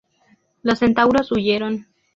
Los 0.63 0.79
centauros 0.79 1.31
huyeron. 1.31 1.85